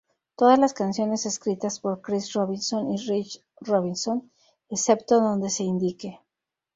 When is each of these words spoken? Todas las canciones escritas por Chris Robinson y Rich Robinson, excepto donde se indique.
Todas 0.35 0.57
las 0.57 0.73
canciones 0.73 1.27
escritas 1.27 1.79
por 1.79 2.01
Chris 2.01 2.33
Robinson 2.33 2.89
y 2.91 2.97
Rich 2.97 3.43
Robinson, 3.57 4.31
excepto 4.67 5.21
donde 5.21 5.51
se 5.51 5.61
indique. 5.63 6.19